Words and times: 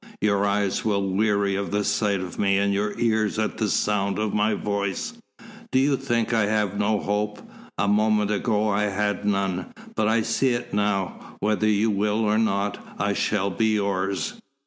Your 0.19 0.47
eyes 0.47 0.83
will 0.83 1.07
weary 1.11 1.53
of 1.55 1.69
the 1.69 1.83
sight 1.83 2.21
of 2.21 2.39
me 2.39 2.57
and 2.57 2.73
your 2.73 2.97
ears 2.97 3.37
at 3.37 3.59
the 3.59 3.69
sound 3.69 4.17
of 4.17 4.33
my 4.33 4.55
voice. 4.55 5.13
Do 5.71 5.77
you 5.77 5.95
think 5.95 6.33
I 6.33 6.47
have 6.47 6.79
no 6.79 6.97
hope? 6.99 7.39
A 7.77 7.87
moment 7.87 8.31
ago 8.31 8.67
I 8.67 8.85
had 8.85 9.25
none. 9.25 9.75
But 9.93 10.07
I 10.07 10.23
see 10.23 10.53
it 10.53 10.73
now. 10.73 11.35
Whether 11.39 11.67
you 11.67 11.91
will, 11.91 12.21
or 12.25 12.39
not, 12.39 12.83
I 12.97 13.13
shall 13.13 13.51
be 13.51 13.75
yours. 13.75 14.41